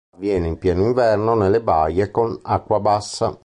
[0.15, 3.37] Avviene in pieno inverno nelle baie con acqua bassa.